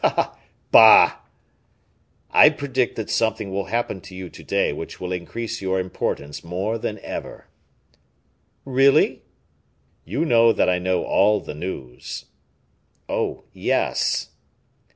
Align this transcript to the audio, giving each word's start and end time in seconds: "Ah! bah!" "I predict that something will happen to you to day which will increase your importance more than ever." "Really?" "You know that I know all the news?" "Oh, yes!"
"Ah! 0.03 0.35
bah!" 0.71 1.17
"I 2.31 2.49
predict 2.49 2.95
that 2.95 3.11
something 3.11 3.51
will 3.51 3.65
happen 3.65 4.01
to 4.01 4.15
you 4.15 4.31
to 4.31 4.43
day 4.43 4.73
which 4.73 4.99
will 4.99 5.11
increase 5.11 5.61
your 5.61 5.79
importance 5.79 6.43
more 6.43 6.79
than 6.79 6.97
ever." 7.03 7.45
"Really?" 8.65 9.21
"You 10.03 10.25
know 10.25 10.53
that 10.53 10.67
I 10.71 10.79
know 10.79 11.05
all 11.05 11.39
the 11.39 11.53
news?" 11.53 12.25
"Oh, 13.07 13.43
yes!" 13.53 14.29